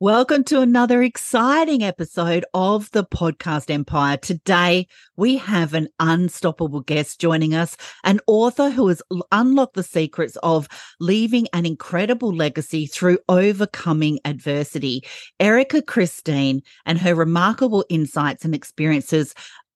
[0.00, 4.16] Welcome to another exciting episode of the Podcast Empire.
[4.16, 4.86] Today,
[5.16, 10.68] we have an unstoppable guest joining us, an author who has unlocked the secrets of
[11.00, 15.02] leaving an incredible legacy through overcoming adversity.
[15.40, 19.34] Erica Krystine and her remarkable insights and experiences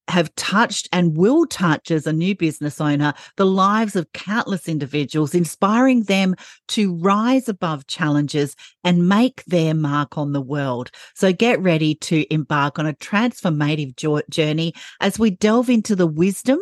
[0.09, 5.35] have touched and will touch as a new business owner the lives of countless individuals,
[5.35, 6.35] inspiring them
[6.69, 10.91] to rise above challenges and make their mark on the world.
[11.15, 13.97] So get ready to embark on a transformative
[14.29, 16.59] journey as we delve into the wisdom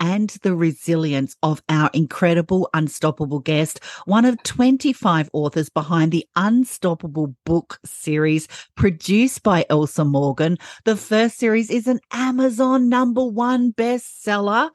[0.00, 7.34] and the resilience of our incredible, unstoppable guest, one of 25 authors behind the Unstoppable
[7.44, 10.58] book series produced by Elsa Morgan.
[10.84, 14.70] The first series is an Amazon number one bestseller.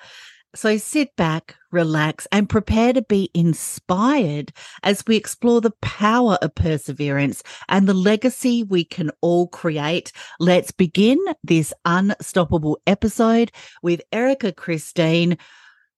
[0.53, 4.51] So sit back, relax, and prepare to be inspired
[4.83, 10.11] as we explore the power of perseverance and the legacy we can all create.
[10.41, 15.39] Let's begin this unstoppable episode with Erica Krystine.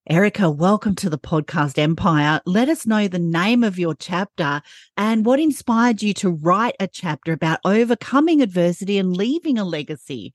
[0.08, 2.40] Erica, welcome to the podcast Empire.
[2.46, 4.62] Let us know the name of your chapter
[4.96, 10.32] and what inspired you to write a chapter about overcoming adversity and leaving a legacy.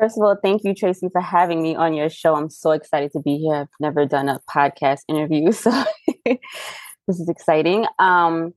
[0.00, 2.34] First of all, thank you, Tracy, for having me on your show.
[2.34, 3.54] I'm so excited to be here.
[3.54, 5.70] I've never done a podcast interview, so
[6.24, 7.84] this is exciting.
[7.98, 8.54] Um,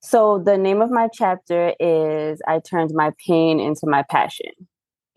[0.00, 4.52] so, the name of my chapter is I Turned My Pain into My Passion.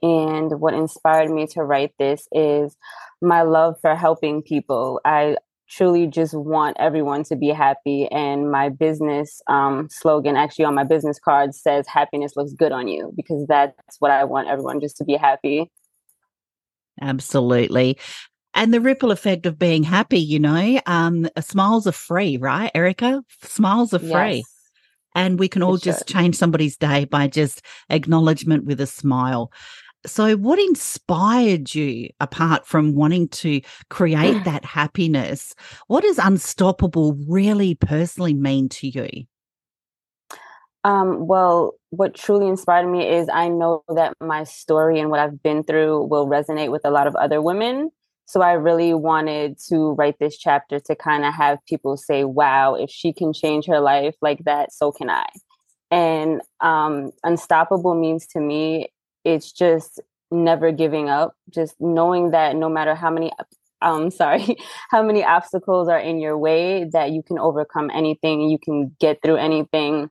[0.01, 2.75] And what inspired me to write this is
[3.21, 4.99] my love for helping people.
[5.05, 5.37] I
[5.71, 8.07] truly just want everyone to be happy.
[8.11, 12.87] And my business um, slogan, actually on my business card, says "Happiness looks good on
[12.87, 15.71] you" because that's what I want everyone just to be happy.
[17.01, 17.97] Absolutely.
[18.53, 23.23] And the ripple effect of being happy, you know, um, smiles are free, right, Erica?
[23.43, 24.09] Smiles are free.
[24.09, 24.45] Yes.
[25.15, 29.51] And we can all just change somebody's day by just acknowledgement with a smile.
[30.05, 35.53] So, what inspired you apart from wanting to create that happiness?
[35.87, 39.25] What does unstoppable really personally mean to you?
[40.83, 45.43] Um, well, what truly inspired me is I know that my story and what I've
[45.43, 47.91] been through will resonate with a lot of other women.
[48.25, 52.75] So I really wanted to write this chapter to kind of have people say, wow,
[52.75, 55.27] if she can change her life like that, so can I.
[55.91, 58.87] And um, unstoppable means to me
[59.23, 59.99] it's just
[60.31, 61.35] never giving up.
[61.49, 63.31] Just knowing that no matter how many
[63.81, 64.55] um sorry
[64.89, 69.19] how many obstacles are in your way that you can overcome anything you can get
[69.23, 70.09] through anything.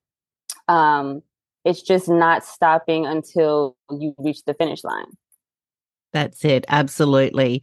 [0.69, 1.22] Um
[1.65, 5.06] it's just not stopping until you reach the finish line.
[6.12, 7.62] That's it absolutely.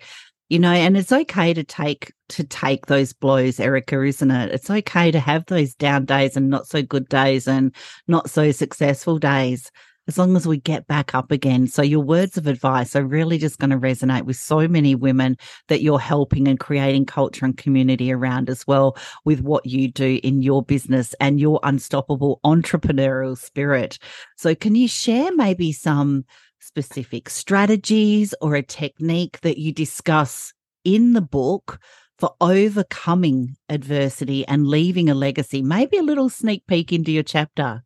[0.49, 4.51] You know and it's okay to take to take those blows erica isn't it?
[4.53, 7.75] It's okay to have those down days and not so good days and
[8.07, 9.71] not so successful days
[10.07, 11.67] as long as we get back up again.
[11.67, 15.37] So, your words of advice are really just going to resonate with so many women
[15.67, 20.19] that you're helping and creating culture and community around as well with what you do
[20.23, 23.99] in your business and your unstoppable entrepreneurial spirit.
[24.37, 26.25] So, can you share maybe some
[26.59, 30.53] specific strategies or a technique that you discuss
[30.83, 31.79] in the book?
[32.19, 37.83] For overcoming adversity and leaving a legacy, maybe a little sneak peek into your chapter.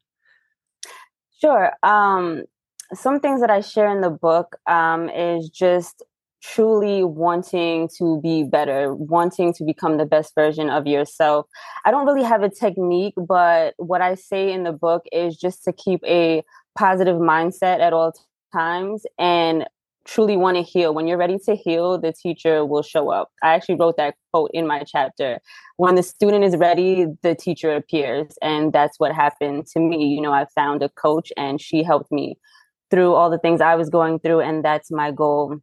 [1.41, 1.71] Sure.
[1.83, 2.43] Um,
[2.93, 6.03] some things that I share in the book um, is just
[6.43, 11.45] truly wanting to be better, wanting to become the best version of yourself.
[11.85, 15.63] I don't really have a technique, but what I say in the book is just
[15.65, 16.43] to keep a
[16.77, 18.13] positive mindset at all
[18.53, 19.65] times and
[20.05, 20.93] truly want to heal.
[20.93, 23.29] When you're ready to heal, the teacher will show up.
[23.43, 25.39] I actually wrote that quote in my chapter.
[25.77, 28.33] When the student is ready, the teacher appears.
[28.41, 30.07] And that's what happened to me.
[30.07, 32.37] You know, I found a coach and she helped me
[32.89, 34.41] through all the things I was going through.
[34.41, 35.57] And that's my goal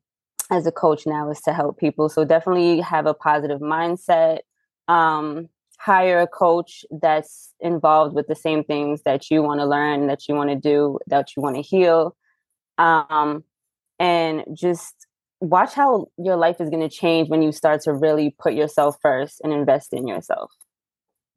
[0.50, 2.08] as a coach now is to help people.
[2.08, 4.38] So definitely have a positive mindset.
[4.86, 5.48] Um,
[5.78, 10.28] hire a coach that's involved with the same things that you want to learn, that
[10.28, 12.16] you want to do, that you want to heal.
[12.78, 13.44] Um,
[13.98, 15.06] and just
[15.40, 18.96] watch how your life is going to change when you start to really put yourself
[19.00, 20.50] first and invest in yourself.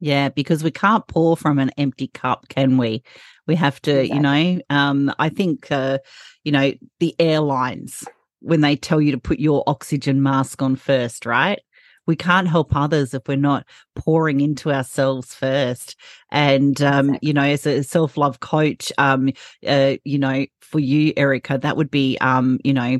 [0.00, 3.04] Yeah, because we can't pour from an empty cup, can we?
[3.46, 4.16] We have to, exactly.
[4.16, 5.98] you know, um, I think, uh,
[6.42, 8.04] you know, the airlines,
[8.40, 11.60] when they tell you to put your oxygen mask on first, right?
[12.06, 15.96] We can't help others if we're not pouring into ourselves first.
[16.30, 17.28] And, um, exactly.
[17.28, 19.30] you know, as a self love coach, um,
[19.66, 22.98] uh, you know, for you, Erica, that would be, um, you know,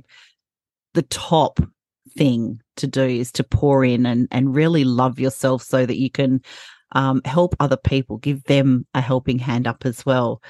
[0.94, 1.60] the top
[2.10, 6.10] thing to do is to pour in and, and really love yourself so that you
[6.10, 6.43] can
[6.93, 10.43] um, help other people, give them a helping hand up as well.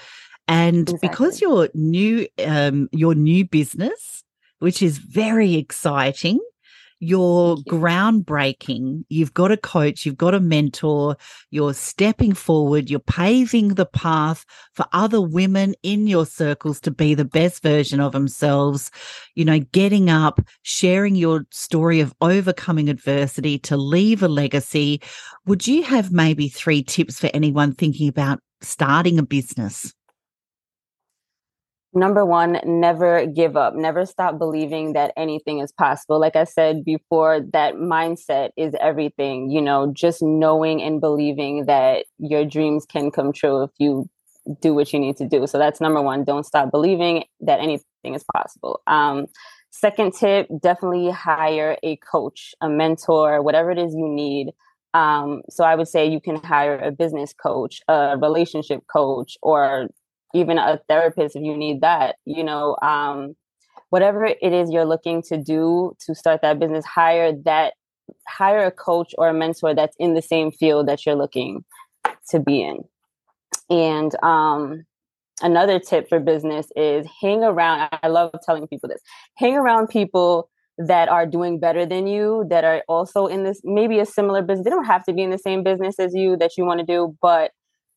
[0.49, 1.09] And exactly.
[1.09, 4.25] because your new um, your new business,
[4.59, 6.41] which is very exciting,
[7.03, 7.73] you're you.
[7.73, 9.05] groundbreaking.
[9.09, 11.17] You've got a coach, you've got a mentor,
[11.51, 14.45] you're stepping forward, you're paving the path
[14.75, 18.93] for other women in your circles to be the best version of themselves.
[19.35, 25.03] You know, getting up, sharing your story of overcoming adversity to leave a legacy.
[25.47, 29.93] Would you have maybe three tips for anyone thinking about starting a business?
[31.95, 36.19] Number one, never give up, never stop believing that anything is possible.
[36.19, 42.07] Like I said before, that mindset is everything, you know, just knowing and believing that
[42.19, 44.09] your dreams can come true if you
[44.61, 45.47] do what you need to do.
[45.47, 46.25] So that's number one.
[46.25, 48.81] Don't stop believing that anything is possible.
[48.87, 49.27] Um,
[49.71, 54.51] second tip definitely hire a coach, a mentor, whatever it is you need.
[54.95, 59.89] Um, so I would say you can hire a business coach, a relationship coach, or
[60.35, 63.35] even a therapist if you need that you know um,
[63.91, 67.75] whatever it is you're looking to do to start that business hire that
[68.29, 71.65] hire a coach or a mentor that's in the same field that you're looking
[72.29, 72.85] to be in.
[73.71, 74.85] And um,
[75.43, 79.01] another tip for business is hang around i love telling people this
[79.39, 83.99] hang around people that are doing better than you that are also in this maybe
[83.99, 86.53] a similar business they don't have to be in the same business as you that
[86.57, 87.51] you want to do but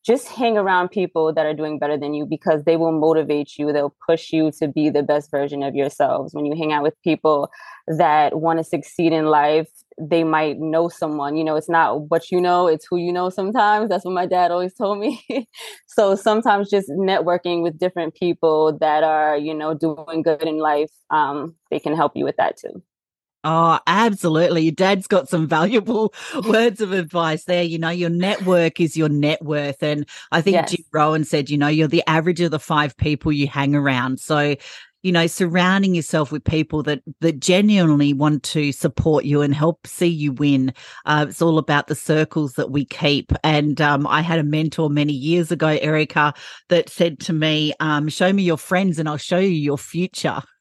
[0.06, 3.72] just hang around people that are doing better than you because they will motivate you.
[3.72, 6.32] They'll push you to be the best version of yourselves.
[6.32, 7.50] When you hang out with people
[7.88, 9.68] that want to succeed in life,
[9.98, 11.36] they might know someone.
[11.36, 13.88] You know, it's not what you know, it's who you know sometimes.
[13.88, 15.24] That's what my dad always told me.
[15.88, 20.92] so sometimes just networking with different people that are, you know, doing good in life,
[21.10, 22.80] um, they can help you with that too.
[23.48, 24.62] Oh, absolutely.
[24.62, 26.12] Your dad's got some valuable
[26.48, 27.62] words of advice there.
[27.62, 29.84] You know, your network is your net worth.
[29.84, 30.72] And I think yes.
[30.72, 34.18] Jim Rohn said, you know, you're the average of the five people you hang around.
[34.18, 34.56] So,
[35.04, 39.86] you know, surrounding yourself with people that that genuinely want to support you and help
[39.86, 40.74] see you win.
[41.04, 43.30] Uh, it's all about the circles that we keep.
[43.44, 46.34] And um, I had a mentor many years ago, Erica,
[46.68, 50.42] that said to me, um, "Show me your friends, and I'll show you your future."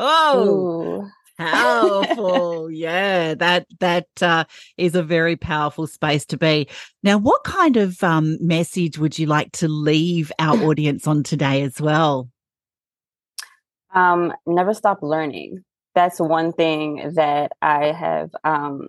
[0.00, 1.04] Oh.
[1.04, 2.70] Ooh powerful.
[2.70, 4.44] Yeah that that uh,
[4.76, 6.68] is a very powerful space to be.
[7.02, 11.62] Now what kind of um, message would you like to leave our audience on today
[11.62, 12.28] as well?
[13.94, 15.64] Um, never stop learning.
[15.94, 18.88] That's one thing that i have um,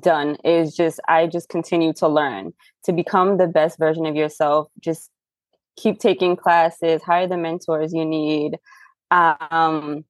[0.00, 2.52] done is just i just continue to learn.
[2.84, 5.10] To become the best version of yourself just
[5.76, 8.58] keep taking classes hire the mentors you need
[9.10, 10.04] um,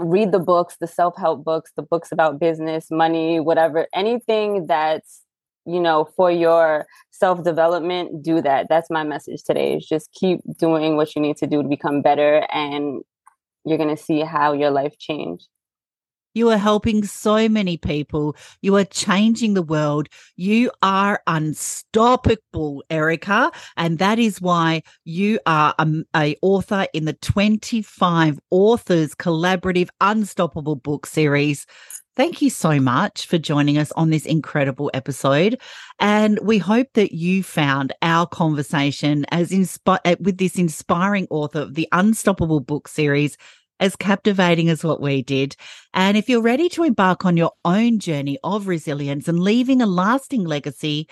[0.00, 5.22] read the books, the self help books, the books about business, money, whatever, anything that's,
[5.66, 8.66] you know, for your self development, do that.
[8.68, 12.02] That's my message today is just keep doing what you need to do to become
[12.02, 13.02] better and
[13.64, 15.46] you're going to see how your life change.
[16.34, 18.36] You are helping so many people.
[18.62, 20.08] You are changing the world.
[20.36, 23.50] You are unstoppable, Erica.
[23.76, 30.76] And that is why you are a, a, author in the 25 authors collaborative unstoppable
[30.76, 31.66] book series.
[32.16, 35.60] Thank you so much for joining us on this incredible episode.
[36.00, 41.60] And we hope that you found our conversation as inspi- eh, with this inspiring author
[41.60, 43.36] of the Unstoppable book series
[43.80, 45.56] as captivating as what we did.
[45.92, 49.86] And if you're ready to embark on your own journey of resilience and leaving a
[49.86, 51.08] lasting legacy,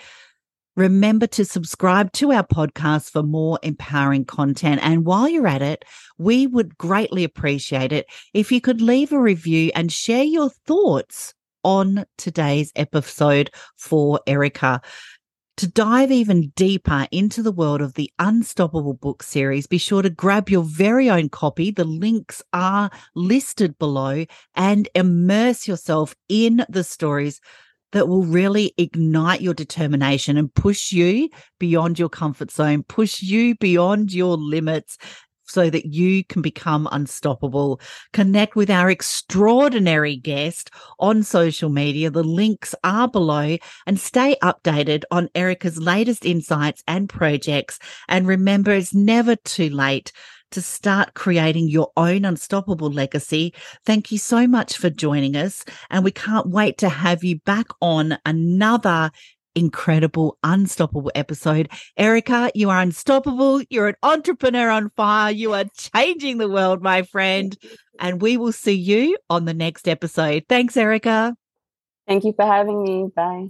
[0.77, 4.79] remember to subscribe to our podcast for more empowering content.
[4.81, 5.83] And while you're at it,
[6.17, 11.33] we would greatly appreciate it if you could leave a review and share your thoughts
[11.63, 14.81] on today's episode for Erica.
[15.59, 20.09] To dive even deeper into the world of the Unstoppable book series, be sure to
[20.09, 21.69] grab your very own copy.
[21.69, 24.23] The links are listed below
[24.55, 27.41] and immerse yourself in the stories
[27.91, 31.27] that will really ignite your determination and push you
[31.59, 34.97] beyond your comfort zone, push you beyond your limits,
[35.49, 37.81] so that you can become unstoppable.
[38.13, 42.09] Connect with our extraordinary guest on social media.
[42.09, 47.79] The links are below and stay updated on Erica's latest insights and projects.
[48.07, 50.11] And remember, it's never too late
[50.51, 53.53] to start creating your own unstoppable legacy.
[53.85, 55.63] Thank you so much for joining us.
[55.89, 59.11] And we can't wait to have you back on another
[59.55, 61.69] incredible, unstoppable episode.
[61.97, 63.61] Erica, you are unstoppable.
[63.69, 65.31] You're an entrepreneur on fire.
[65.31, 67.57] You are changing the world, my friend.
[67.99, 70.45] And we will see you on the next episode.
[70.47, 71.35] Thanks, Erica.
[72.07, 73.09] Thank you for having me.
[73.15, 73.49] Bye.